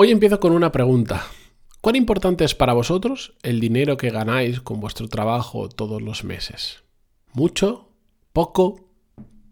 [0.00, 1.26] Hoy empiezo con una pregunta.
[1.80, 6.84] ¿Cuán importante es para vosotros el dinero que ganáis con vuestro trabajo todos los meses?
[7.32, 7.88] ¿Mucho?
[8.32, 8.92] ¿Poco?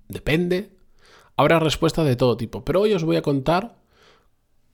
[0.06, 0.70] ¿Depende?
[1.36, 3.74] Habrá respuestas de todo tipo, pero hoy os voy a contar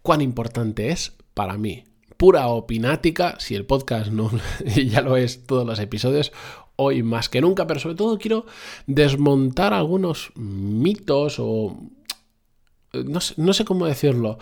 [0.03, 1.84] cuán importante es para mí.
[2.18, 4.30] Pura opinática, si el podcast no
[4.77, 6.32] ya lo es todos los episodios,
[6.77, 8.45] hoy más que nunca, pero sobre todo quiero
[8.86, 11.79] desmontar algunos mitos o
[12.93, 14.36] no sé, no sé cómo decirlo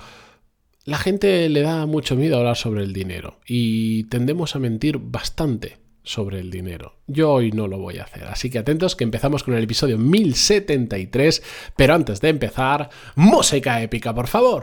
[0.84, 5.78] la gente le da mucho miedo hablar sobre el dinero y tendemos a mentir bastante
[6.02, 6.96] sobre el dinero.
[7.06, 9.98] Yo hoy no lo voy a hacer, así que atentos que empezamos con el episodio
[9.98, 11.42] 1073,
[11.76, 14.62] pero antes de empezar, música épica, por favor.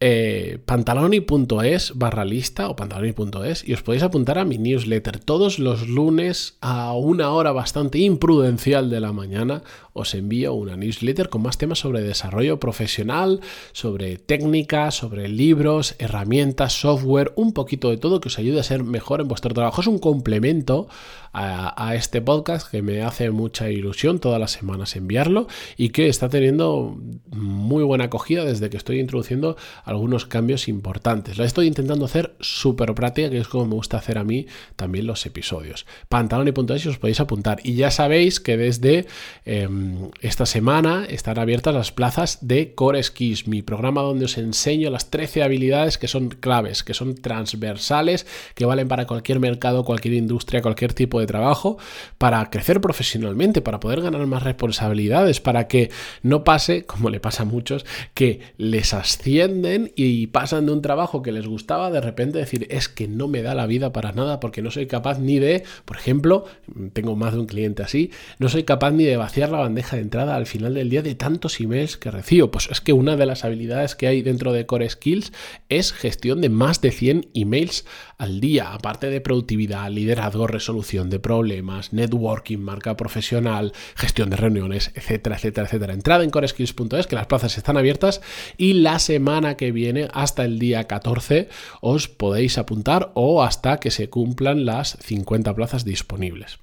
[0.00, 5.88] eh, pantaloni.es barra lista o pantaloni.es y os podéis apuntar a mi newsletter todos los
[5.88, 9.62] lunes a una hora bastante imprudencial de la mañana
[9.92, 13.40] os envío una newsletter con más temas sobre desarrollo profesional,
[13.72, 18.84] sobre técnicas, sobre libros, herramientas, software, un poquito de todo que os ayude a ser
[18.84, 19.80] mejor en vuestro trabajo.
[19.80, 20.88] Es un complemento
[21.32, 26.28] a, este podcast que me hace mucha ilusión todas las semanas enviarlo y que está
[26.28, 26.98] teniendo
[27.30, 31.38] muy buena acogida desde que estoy introduciendo algunos cambios importantes.
[31.38, 35.06] La estoy intentando hacer súper práctica, que es como me gusta hacer a mí también
[35.06, 35.86] los episodios.
[36.08, 37.60] Pantaloni.es os podéis apuntar.
[37.64, 39.06] Y ya sabéis que desde...
[39.44, 44.90] Em, esta semana están abiertas las plazas de Core Skills, mi programa donde os enseño
[44.90, 50.14] las 13 habilidades que son claves, que son transversales, que valen para cualquier mercado, cualquier
[50.14, 51.78] industria, cualquier tipo de trabajo,
[52.18, 55.90] para crecer profesionalmente, para poder ganar más responsabilidades, para que
[56.22, 61.22] no pase, como le pasa a muchos, que les ascienden y pasan de un trabajo
[61.22, 64.40] que les gustaba de repente decir, es que no me da la vida para nada
[64.40, 66.44] porque no soy capaz ni de, por ejemplo,
[66.92, 70.02] tengo más de un cliente así, no soy capaz ni de vaciar la bandeja de
[70.02, 72.50] entrada al final del día de tantos emails que recibo.
[72.50, 75.32] Pues es que una de las habilidades que hay dentro de Core Skills
[75.68, 77.84] es gestión de más de 100 emails
[78.20, 84.92] al día, aparte de productividad, liderazgo, resolución de problemas, networking, marca profesional, gestión de reuniones,
[84.94, 85.94] etcétera, etcétera, etcétera.
[85.94, 88.20] Entrada en coreskills.es, que las plazas están abiertas
[88.58, 91.48] y la semana que viene, hasta el día 14,
[91.80, 96.58] os podéis apuntar o hasta que se cumplan las 50 plazas disponibles.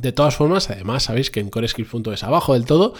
[0.00, 2.94] De todas formas, además, sabéis que en corescript.es abajo del todo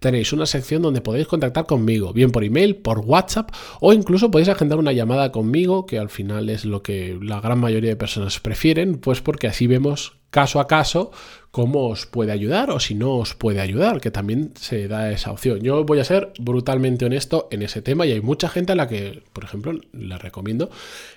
[0.00, 3.50] tenéis una sección donde podéis contactar conmigo, bien por email, por WhatsApp
[3.80, 7.60] o incluso podéis agendar una llamada conmigo, que al final es lo que la gran
[7.60, 11.12] mayoría de personas prefieren, pues porque así vemos caso a caso
[11.50, 15.32] cómo os puede ayudar o si no os puede ayudar, que también se da esa
[15.32, 15.60] opción.
[15.60, 18.86] Yo voy a ser brutalmente honesto en ese tema y hay mucha gente a la
[18.86, 20.70] que, por ejemplo, les recomiendo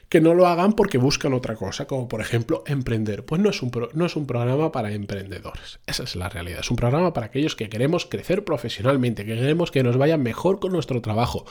[0.09, 3.25] que no lo hagan porque buscan otra cosa, como por ejemplo emprender.
[3.25, 6.59] Pues no es un, no es un programa para emprendedores, esa es la realidad.
[6.61, 10.59] Es un programa para aquellos que queremos crecer profesionalmente, que queremos que nos vaya mejor
[10.59, 11.45] con nuestro trabajo,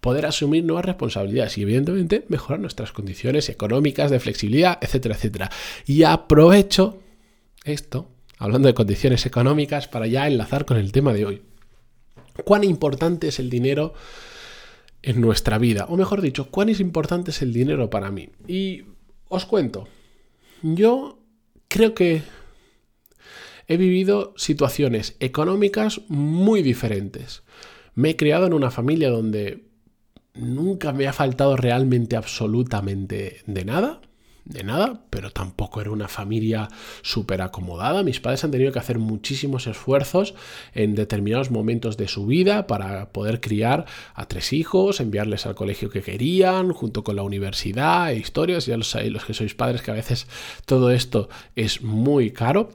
[0.00, 5.50] poder asumir nuevas responsabilidades y evidentemente mejorar nuestras condiciones económicas, de flexibilidad, etcétera, etcétera.
[5.86, 6.98] Y aprovecho
[7.64, 11.42] esto, hablando de condiciones económicas, para ya enlazar con el tema de hoy.
[12.44, 13.94] ¿Cuán importante es el dinero
[15.02, 15.86] en nuestra vida?
[15.88, 18.30] O mejor dicho, ¿cuán es importante es el dinero para mí?
[18.46, 18.84] Y
[19.28, 19.88] os cuento,
[20.62, 21.18] yo
[21.68, 22.22] creo que
[23.66, 27.42] he vivido situaciones económicas muy diferentes.
[27.94, 29.66] Me he criado en una familia donde
[30.34, 34.00] nunca me ha faltado realmente absolutamente de nada
[34.48, 36.68] de nada, pero tampoco era una familia
[37.02, 38.02] súper acomodada.
[38.02, 40.34] Mis padres han tenido que hacer muchísimos esfuerzos
[40.74, 45.90] en determinados momentos de su vida para poder criar a tres hijos, enviarles al colegio
[45.90, 48.66] que querían, junto con la universidad e historias.
[48.66, 50.26] Ya lo sabéis los que sois padres que a veces
[50.64, 52.70] todo esto es muy caro.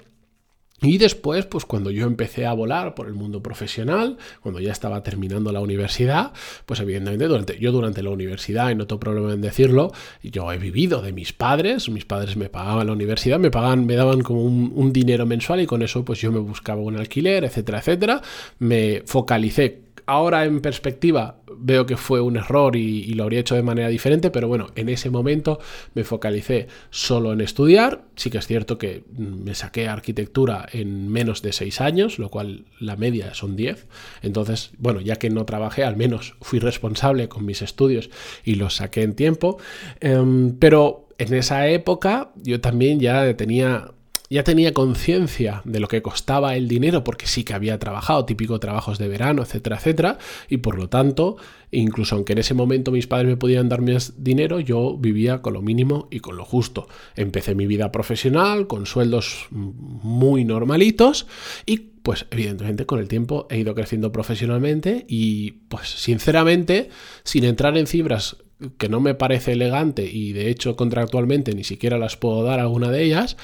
[0.84, 5.02] Y después, pues cuando yo empecé a volar por el mundo profesional, cuando ya estaba
[5.02, 6.34] terminando la universidad,
[6.66, 10.58] pues evidentemente durante, yo durante la universidad, y no tengo problema en decirlo, yo he
[10.58, 14.44] vivido de mis padres, mis padres me pagaban la universidad, me pagaban, me daban como
[14.44, 18.22] un, un dinero mensual y con eso pues yo me buscaba un alquiler, etcétera, etcétera.
[18.60, 23.64] Me focalicé ahora en perspectiva veo que fue un error y, lo habría hecho de
[23.64, 25.60] manera diferente, pero bueno, en ese momento
[25.94, 28.04] me focalicé solo en estudiar.
[28.16, 32.66] Sí que es cierto que me saqué arquitectura en menos de seis años, lo cual
[32.80, 33.88] la media son 10.
[34.22, 38.10] Entonces, bueno, ya que no trabajé, al menos fui responsable con mis estudios
[38.44, 39.58] y los saqué en tiempo.
[40.00, 43.92] Em, pero en esa época yo también ya tenía
[44.34, 48.60] ya tenía conciencia de lo que costaba el dinero porque sí que había trabajado, típico
[48.60, 50.18] trabajos de verano, etcétera, etcétera,
[50.50, 51.38] y por lo tanto,
[51.70, 55.54] incluso aunque en ese momento mis padres me podían dar más dinero, yo vivía con
[55.54, 56.88] lo mínimo y con lo justo.
[57.16, 61.28] Empecé mi vida profesional con sueldos muy normalitos
[61.68, 66.90] y pues evidentemente con el tiempo he ido creciendo profesionalmente y pues sinceramente,
[67.24, 68.38] sin entrar en cifras
[68.78, 72.90] que no me parece elegante y de hecho contractualmente ni siquiera las puedo dar alguna
[72.90, 73.38] de ellas,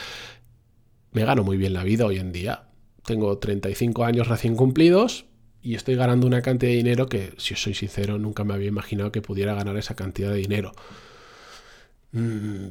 [1.11, 2.63] me gano muy bien la vida hoy en día.
[3.05, 5.25] Tengo 35 años recién cumplidos
[5.61, 8.67] y estoy ganando una cantidad de dinero que, si os soy sincero, nunca me había
[8.67, 10.71] imaginado que pudiera ganar esa cantidad de dinero.
[12.11, 12.67] Mm,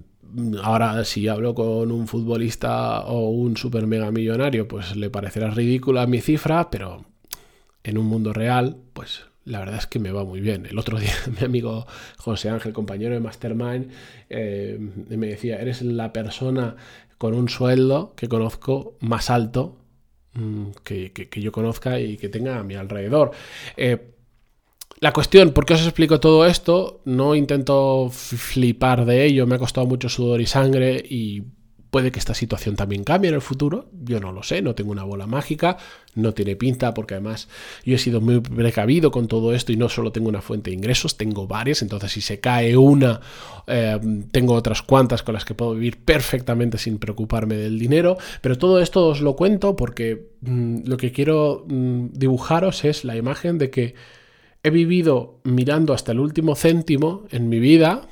[0.62, 6.06] ahora, si hablo con un futbolista o un super mega millonario, pues le parecerá ridícula
[6.06, 7.04] mi cifra, pero
[7.84, 10.66] en un mundo real, pues la verdad es que me va muy bien.
[10.66, 11.86] El otro día mi amigo
[12.16, 13.90] José Ángel, compañero de Mastermind,
[14.30, 16.76] eh, me decía, eres la persona
[17.18, 19.76] con un sueldo que conozco más alto
[20.34, 23.32] mm, que, yo conozca y que tenga a mi alrededor.
[23.76, 24.14] Eh,
[25.00, 27.02] la cuestión, ¿por qué os explico todo esto?
[27.04, 31.42] No intento flipar de ello, me ha costado mucho sudor y sangre y
[31.90, 34.92] Puede que esta situación también cambie en el futuro, yo no lo sé, no tengo
[34.92, 35.78] una bola mágica,
[36.14, 37.48] no tiene pinta porque además
[37.84, 40.76] yo he sido muy precavido con todo esto y no solo tengo una fuente de
[40.76, 43.20] ingresos, tengo varias, entonces si se cae una,
[43.66, 43.98] eh,
[44.30, 48.80] tengo otras cuantas con las que puedo vivir perfectamente sin preocuparme del dinero, pero todo
[48.80, 53.70] esto os lo cuento porque mm, lo que quiero mm, dibujaros es la imagen de
[53.70, 53.94] que
[54.62, 58.02] he vivido mirando hasta el último céntimo en mi vida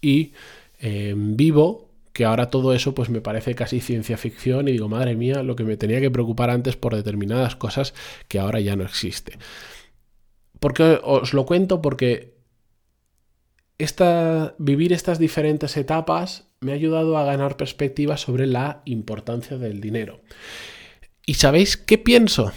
[0.00, 0.32] y
[0.80, 5.16] eh, vivo que ahora todo eso pues me parece casi ciencia ficción y digo, madre
[5.16, 7.94] mía, lo que me tenía que preocupar antes por determinadas cosas
[8.28, 9.38] que ahora ya no existe.
[10.58, 12.34] Porque os lo cuento porque
[13.78, 19.80] esta, vivir estas diferentes etapas me ha ayudado a ganar perspectiva sobre la importancia del
[19.80, 20.20] dinero.
[21.24, 22.52] ¿Y sabéis qué pienso?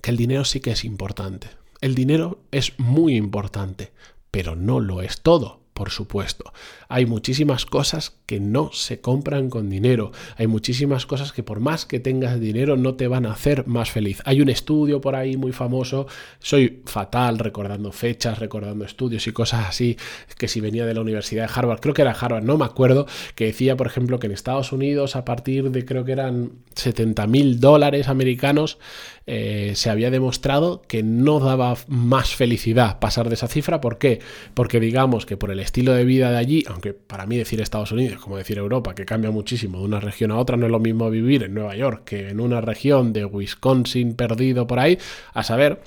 [0.00, 1.48] Que el dinero sí que es importante.
[1.80, 3.92] El dinero es muy importante,
[4.30, 6.52] pero no lo es todo por supuesto.
[6.88, 10.12] Hay muchísimas cosas que no se compran con dinero.
[10.36, 13.90] Hay muchísimas cosas que por más que tengas dinero no te van a hacer más
[13.90, 14.22] feliz.
[14.24, 16.06] Hay un estudio por ahí muy famoso.
[16.38, 19.96] Soy fatal recordando fechas, recordando estudios y cosas así,
[20.38, 23.06] que si venía de la Universidad de Harvard, creo que era Harvard, no me acuerdo,
[23.34, 27.26] que decía, por ejemplo, que en Estados Unidos a partir de creo que eran 70
[27.26, 28.78] mil dólares americanos,
[29.26, 33.80] eh, se había demostrado que no daba más felicidad pasar de esa cifra.
[33.80, 34.20] ¿Por qué?
[34.52, 37.92] Porque digamos que por el estilo de vida de allí, aunque para mí decir Estados
[37.92, 40.80] Unidos, como decir Europa, que cambia muchísimo de una región a otra, no es lo
[40.80, 44.98] mismo vivir en Nueva York que en una región de Wisconsin perdido por ahí,
[45.32, 45.80] a saber,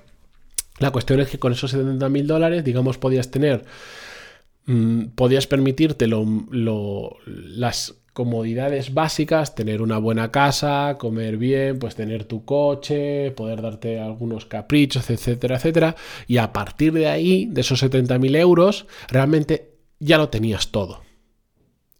[0.79, 3.65] la cuestión es que con esos 70 mil dólares, digamos, podías tener,
[4.65, 12.23] mm, podías permitirte lo, las comodidades básicas, tener una buena casa, comer bien, pues tener
[12.23, 15.95] tu coche, poder darte algunos caprichos, etcétera, etcétera.
[16.25, 21.03] Y a partir de ahí, de esos 70.000 euros, realmente ya lo tenías todo.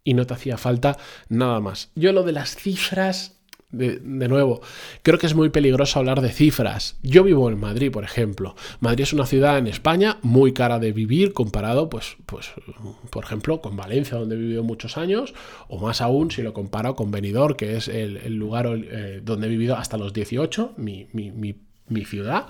[0.02, 0.98] Y no te hacía falta
[1.28, 1.92] nada más.
[1.94, 3.37] Yo lo de las cifras
[3.70, 4.62] de, nuevo,
[5.02, 6.96] creo que es muy peligroso hablar de cifras.
[7.02, 8.56] Yo vivo en Madrid, por ejemplo.
[8.80, 12.50] Madrid es una ciudad en España muy cara de vivir comparado, pues, pues
[13.10, 15.34] por ejemplo, con Valencia, donde he vivido muchos años,
[15.68, 19.50] o más aún si lo comparo con Benidorm, que es el, lugar eh, donde he
[19.50, 21.32] vivido hasta los 18, mi, mi,
[21.88, 22.46] mi ciudad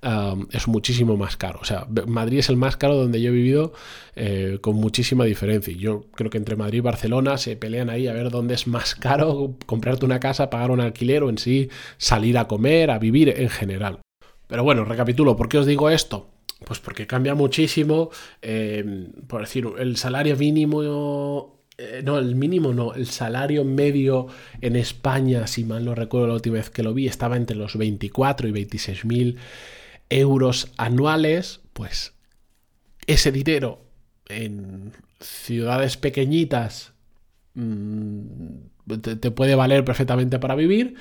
[0.00, 1.58] es muchísimo más caro.
[1.60, 3.72] O sea, Madrid es el más caro donde yo he vivido
[4.14, 5.74] eh, con muchísima diferencia.
[5.76, 8.94] Yo creo que entre Madrid y Barcelona se pelean ahí a ver dónde es más
[8.94, 13.28] caro comprarte una casa, pagar un alquiler o en sí salir a comer, a vivir
[13.36, 14.00] en general.
[14.46, 16.30] Pero bueno, recapitulo, ¿por qué os digo esto?
[16.64, 18.10] Pues porque cambia muchísimo,
[18.42, 24.26] eh, por decir, el salario mínimo eh, no, el mínimo no, el salario medio
[24.60, 27.76] en España, si mal no recuerdo la última vez que lo vi, estaba entre los
[27.76, 29.38] 24 y 26 mil
[30.10, 32.14] euros anuales, pues
[33.06, 33.84] ese dinero
[34.28, 36.92] en ciudades pequeñitas
[37.54, 40.94] mm, te, puede valer perfectamente para vivir.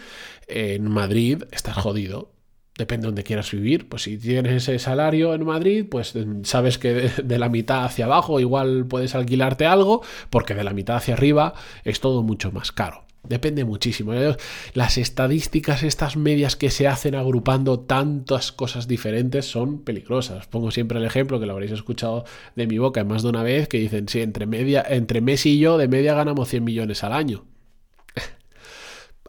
[0.48, 2.32] En Madrid estás jodido.
[2.78, 3.90] Depende de donde quieras vivir.
[3.90, 8.40] Pues si tienes ese salario en Madrid, pues sabes que de, la mitad hacia abajo
[8.40, 13.07] igual puedes alquilarte algo, porque de la mitad hacia arriba es todo mucho más caro.
[13.24, 14.14] Depende muchísimo.
[14.14, 14.38] ¿eh?
[14.74, 20.48] Las estadísticas, estas medias que se hacen agrupando tantas cosas diferentes, son peligrosas.
[20.48, 22.24] Pongo siempre el ejemplo, que lo habréis escuchado
[22.56, 25.60] de mi boca más de una vez, que dicen, sí, entre, media, entre Messi y
[25.60, 27.46] yo, de media ganamos 100 millones al año.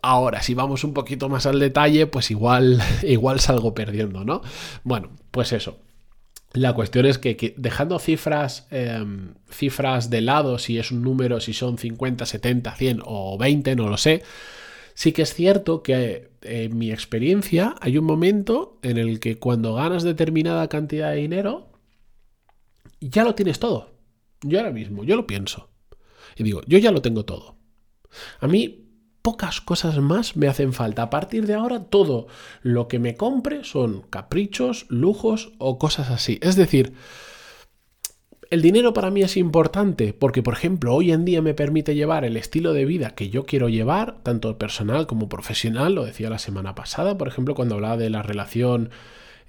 [0.03, 4.43] Ahora, si vamos un poquito más al detalle, pues igual, igual salgo perdiendo, ¿no?
[4.85, 5.79] Bueno, pues eso.
[6.53, 11.53] La cuestión es que, dejando cifras, em, cifras de lado, si es un número, si
[11.53, 14.23] son 50, 70, 100 o 20, no lo sé,
[14.95, 19.75] sí que es cierto que en mi experiencia hay un momento en el que cuando
[19.75, 21.69] ganas determinada cantidad de dinero,
[23.01, 23.95] ya lo tienes todo.
[24.43, 25.69] Yo ahora mismo, yo lo pienso.
[26.37, 27.57] Y digo, yo ya lo tengo todo.
[28.41, 28.88] A mí
[29.29, 31.03] pocas cosas más me hacen falta.
[31.03, 32.29] A partir de ahora todo
[32.63, 36.39] lo que me compre son caprichos, lujos o cosas así.
[36.41, 36.95] Es decir,
[38.49, 42.25] el dinero para mí es importante porque, por ejemplo, hoy en día me permite llevar
[42.25, 45.95] el estilo de vida que yo quiero llevar, tanto personal como profesional.
[45.95, 48.89] Lo decía la semana pasada, por ejemplo, cuando hablaba de la relación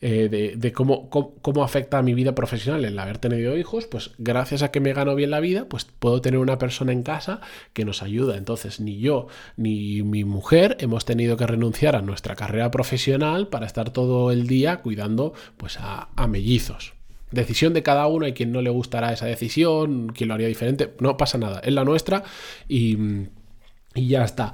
[0.01, 4.61] eh, de, cómo, cómo, afecta a mi vida profesional el haber tenido hijos, pues gracias
[4.61, 7.41] a que me gano bien la vida, pues puedo tener una persona en casa
[7.73, 8.37] que nos ayuda.
[8.37, 9.27] Entonces, ni yo
[9.57, 14.47] ni mi mujer hemos tenido que renunciar a nuestra carrera profesional para estar todo el
[14.47, 16.93] día cuidando pues a, mellizos.
[17.31, 20.93] Decisión de cada uno, hay quien no le gustará esa decisión, quien lo haría diferente,
[20.99, 22.23] no pasa nada, es la nuestra
[22.67, 22.97] y,
[23.95, 24.53] y ya está.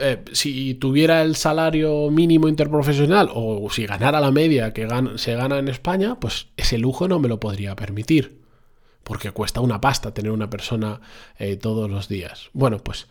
[0.00, 5.58] Eh, si tuviera el salario mínimo interprofesional o si ganara la media que se gana
[5.58, 8.38] en España, pues ese lujo no me lo podría permitir.
[9.02, 11.00] Porque cuesta una pasta tener una persona
[11.38, 12.50] eh, todos los días.
[12.52, 13.08] Bueno, pues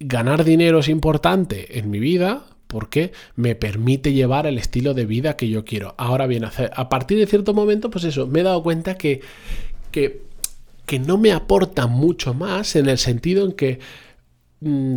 [0.00, 5.36] ganar dinero es importante en mi vida porque me permite llevar el estilo de vida
[5.36, 5.94] que yo quiero.
[5.98, 9.20] Ahora bien, a partir de cierto momento, pues eso, me he dado cuenta que,
[9.90, 10.22] que,
[11.00, 13.80] no me aporta mucho más en el sentido en que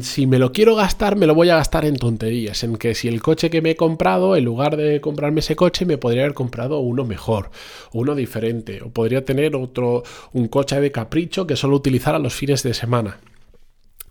[0.01, 2.63] si me lo quiero gastar, me lo voy a gastar en tonterías.
[2.63, 5.85] En que si el coche que me he comprado, en lugar de comprarme ese coche,
[5.85, 7.49] me podría haber comprado uno mejor,
[7.93, 8.81] uno diferente.
[8.81, 10.03] O podría tener otro,
[10.33, 13.19] un coche de capricho que solo utilizara los fines de semana.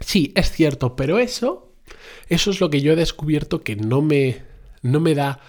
[0.00, 1.74] Sí, es cierto, pero eso,
[2.28, 4.42] eso es lo que yo he descubierto que no me,
[4.80, 5.40] no me da,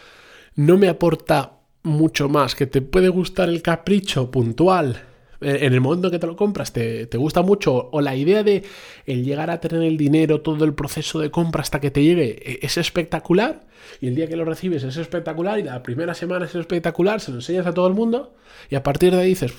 [0.56, 2.56] no me aporta mucho más.
[2.56, 5.13] Que te puede gustar el capricho puntual
[5.44, 8.64] en el momento que te lo compras te, gusta mucho o la idea de
[9.06, 12.40] el llegar a tener el dinero, todo el proceso de compra hasta que te llegue
[12.44, 13.64] e, es espectacular
[14.02, 17.32] y el día que lo recibes es espectacular y la primera semana es espectacular, se
[17.32, 18.36] lo enseñas a todo el mundo
[18.70, 19.54] y a partir de ahí dices,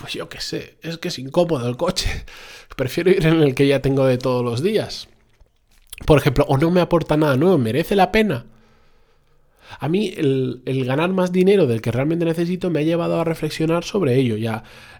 [0.00, 2.24] pues yo qué sé, es que es incómodo el coche,
[2.76, 5.08] prefiero ir en el que ya tengo de todos los días.
[6.06, 8.46] Por ejemplo, o no me aporta nada nuevo, merece la pena
[9.78, 13.84] a mí el, ganar más dinero del que realmente necesito me ha llevado a reflexionar
[13.84, 14.36] sobre ello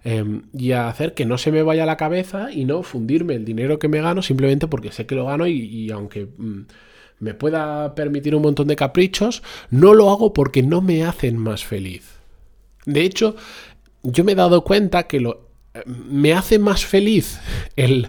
[0.04, 3.44] em, y a, hacer que no se me vaya la cabeza y no fundirme el
[3.44, 6.26] dinero que me gano simplemente porque sé que lo gano y, aunque...
[6.36, 6.62] Mm,
[7.20, 11.66] me pueda permitir un montón de caprichos, no lo hago porque no me hacen más
[11.66, 12.14] feliz.
[12.86, 13.36] De hecho,
[14.02, 15.50] yo me he dado cuenta que lo,
[15.84, 17.38] me hace más feliz
[17.76, 18.08] el,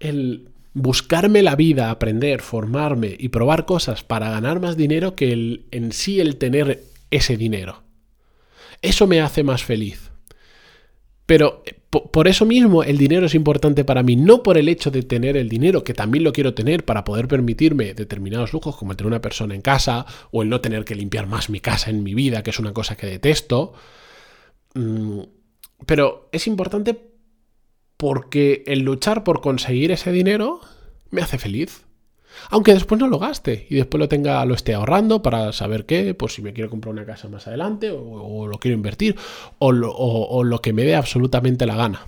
[0.00, 5.66] el buscarme la vida, aprender, formarme y probar cosas para ganar más dinero que el,
[5.70, 7.82] en sí el tener ese dinero.
[8.82, 10.10] Eso me hace más feliz.
[11.26, 14.90] Pero eh, por eso mismo el dinero es importante para mí, no por el hecho
[14.90, 18.90] de tener el dinero, que también lo quiero tener para poder permitirme determinados lujos, como
[18.90, 21.88] el tener una persona en casa o el no tener que limpiar más mi casa
[21.88, 23.72] en mi vida, que es una cosa que detesto.
[24.74, 25.20] Mm,
[25.86, 27.13] pero es importante
[27.96, 30.60] porque el luchar por conseguir ese dinero
[31.10, 31.84] me hace feliz.
[32.50, 36.14] Aunque después no lo gaste y después lo tenga, lo esté ahorrando para saber qué,
[36.14, 39.16] pues si me quiero comprar una casa más adelante o, lo quiero invertir
[39.58, 42.06] o lo, que me dé absolutamente la gana.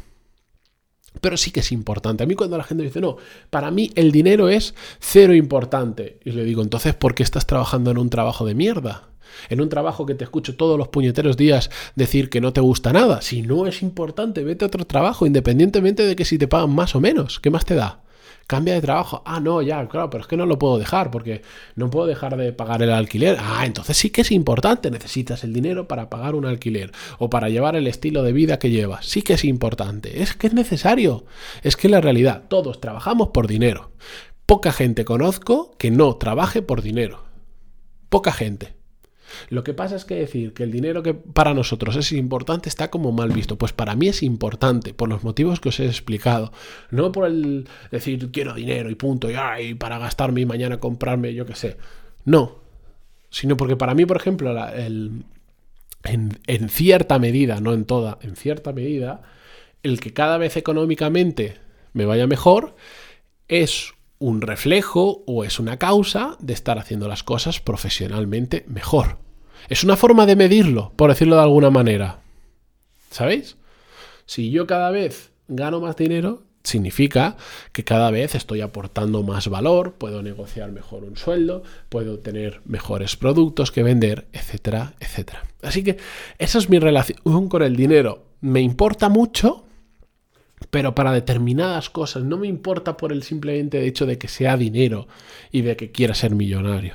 [1.21, 2.25] Pero sí que es importante.
[2.25, 3.17] A mí cuando la gente dice, no,
[3.49, 6.21] para mí el dinero es cero importante.
[6.25, 9.09] Y le digo, entonces, ¿por qué estás trabajando en un trabajo de mierda?
[9.49, 12.93] En un trabajo que te escucho todos los puñeteros días decir que no te gusta
[12.93, 13.23] nada.
[13.23, 16.95] Si no es importante, vete a otro trabajo, independientemente de que si te pagan más
[16.95, 17.41] o menos.
[17.41, 18.03] ¿Qué más te da?
[18.47, 19.23] Cambia de trabajo.
[19.27, 21.43] Ah, no, ya, claro, pero es que no lo puedo dejar porque
[21.75, 23.37] no puedo dejar de pagar el alquiler.
[23.41, 24.89] Ah, entonces sí que es importante.
[24.89, 28.71] Necesitas el dinero para pagar un alquiler o para llevar el estilo de vida que
[28.71, 29.07] llevas.
[29.07, 30.23] Sí que es importante.
[30.23, 31.25] Es que es necesario.
[31.63, 33.91] Es que la realidad, todos trabajamos por dinero.
[34.47, 37.25] Poca gente conozco que no trabaje por dinero.
[38.09, 38.76] Poca gente.
[39.49, 42.91] Lo que pasa es que decir que el dinero que para nosotros es importante está
[42.91, 43.57] como mal visto.
[43.57, 46.53] Pues para mí es importante, por los motivos que os he explicado.
[46.91, 51.35] No por el decir quiero dinero y punto, y, ay, para gastarme y mañana comprarme,
[51.35, 51.77] yo qué sé.
[52.25, 52.57] No.
[53.31, 55.25] Sino porque para mí, por ejemplo, el,
[56.05, 59.23] en, en cierta medida, no en toda, en cierta medida,
[59.83, 61.59] el que cada vez económicamente
[61.93, 62.77] me vaya mejor
[63.49, 69.19] es un reflejo o es una causa de estar haciendo las cosas profesionalmente mejor.
[69.69, 72.21] Es una forma de medirlo, por decirlo de alguna manera.
[73.11, 73.57] ¿Sabéis?
[74.27, 77.37] Si yo cada vez gano más dinero, significa
[77.73, 83.17] que cada vez estoy aportando más valor, puedo negociar mejor un sueldo, puedo tener mejores
[83.17, 85.45] productos que vender, etcétera, etcétera.
[85.63, 85.97] Así que
[86.39, 88.25] esa es mi relación con el dinero.
[88.41, 89.65] Me importa mucho,
[90.71, 95.07] pero para determinadas cosas no me importa por el simplemente hecho de que sea dinero
[95.53, 96.95] y de que quiera ser millonario.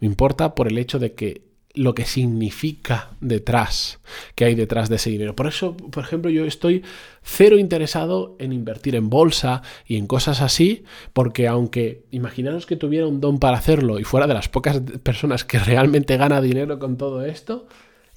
[0.00, 1.49] Me importa por el hecho de que
[1.80, 4.00] lo que significa detrás,
[4.34, 5.34] que hay detrás de ese dinero.
[5.34, 6.82] Por eso, por ejemplo, yo estoy
[7.22, 10.84] cero interesado en invertir en bolsa y en cosas así,
[11.14, 15.46] porque aunque imaginaros que tuviera un don para hacerlo y fuera de las pocas personas
[15.46, 17.66] que realmente gana dinero con todo esto,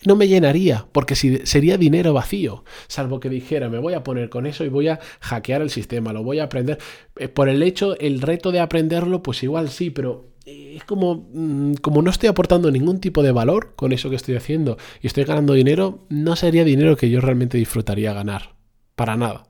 [0.05, 4.45] no me llenaría, porque sería dinero vacío, salvo que dijera, me voy a poner con
[4.45, 6.79] eso y voy a hackear el sistema, lo voy a aprender.
[7.15, 10.32] Eh, por el hecho, el reto de aprenderlo, pues igual sí, pero
[10.77, 14.35] es como, mm, como no estoy aportando ningún tipo de valor con eso que estoy
[14.35, 18.53] haciendo y estoy ganando dinero, no sería dinero que yo realmente disfrutaría ganar.
[18.95, 19.45] Para nada.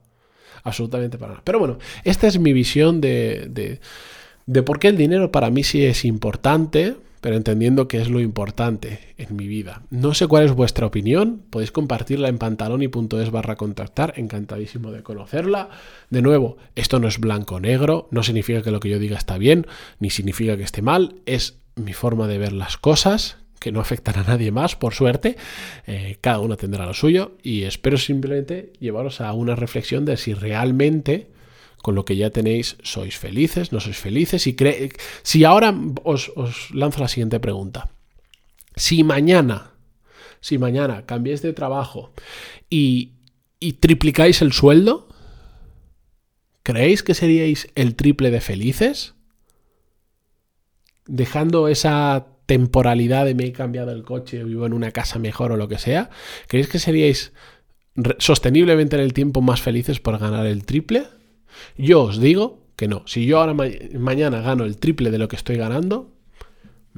[0.62, 1.42] Absolutamente para nada.
[1.44, 3.80] Pero bueno, esta es mi visión de, de,
[4.46, 8.20] de por qué el dinero para mí sí es importante pero entendiendo que es lo
[8.20, 9.80] importante en mi vida.
[9.88, 15.70] No sé cuál es vuestra opinión, podéis compartirla en pantaloni.es barra contactar, encantadísimo de conocerla.
[16.10, 19.66] De nuevo, esto no es blanco-negro, no significa que lo que yo diga está bien,
[20.00, 24.18] ni significa que esté mal, es mi forma de ver las cosas, que no afectan
[24.18, 25.38] a nadie más, por suerte.
[25.86, 30.34] Eh, cada uno tendrá lo suyo y espero simplemente llevaros a una reflexión de si
[30.34, 31.28] realmente
[31.84, 34.46] con lo que ya tenéis, sois felices, no sois felices.
[34.46, 34.56] Y
[35.22, 36.32] si ahora os,
[36.72, 37.90] lanzo la siguiente pregunta.
[38.74, 39.72] Si mañana,
[40.40, 42.10] si mañana cambiáis de trabajo
[42.70, 43.10] y,
[43.60, 45.08] y triplicáis el sueldo,
[46.62, 49.12] ¿creéis que seríais el triple de felices?
[51.04, 55.58] Dejando esa temporalidad de me he cambiado el coche, vivo en una casa mejor o
[55.58, 56.08] lo que sea,
[56.48, 57.34] ¿creéis que seríais
[58.16, 61.08] sosteniblemente en el tiempo más felices por ganar el triple?
[61.76, 63.02] Yo os digo que no.
[63.06, 63.54] Si yo ahora
[63.98, 66.12] mañana gano el triple de lo que estoy ganando,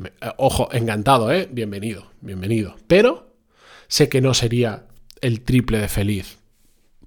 [0.05, 1.49] eh, ojo, encantado, ¿eh?
[1.51, 2.77] Bienvenido, bienvenido.
[2.87, 3.35] Pero
[3.89, 4.87] sé que no sería
[5.21, 6.39] el triple de feliz.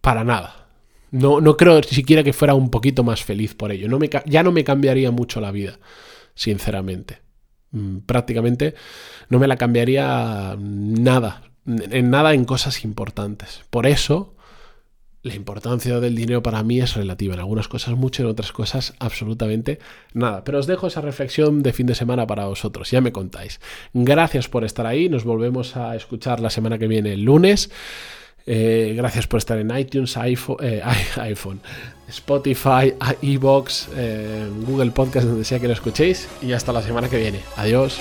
[0.01, 0.67] Para nada.
[1.11, 3.87] No, no creo siquiera que fuera un poquito más feliz por ello.
[3.87, 5.79] No me, ya no me cambiaría mucho la vida,
[6.35, 7.21] sinceramente.
[7.71, 8.75] Mm, prácticamente
[9.29, 13.61] no me la cambiaría nada, en nada en cosas importantes.
[13.69, 14.35] Por eso
[15.21, 17.33] la importancia del dinero para mí es relativa.
[17.33, 19.79] En algunas cosas mucho, en otras cosas absolutamente
[20.13, 20.43] nada.
[20.43, 22.89] Pero os dejo esa reflexión de fin de semana para vosotros.
[22.91, 23.59] Ya me contáis.
[23.93, 25.09] Gracias por estar ahí.
[25.09, 27.69] Nos volvemos a escuchar la semana que viene, el lunes.
[28.45, 30.81] Eh, gracias por estar en iTunes, iPhone, eh,
[31.17, 31.61] iPhone
[32.07, 36.27] Spotify, iBox, eh, Google Podcast, donde sea que lo escuchéis.
[36.41, 37.41] Y hasta la semana que viene.
[37.57, 37.99] Adiós.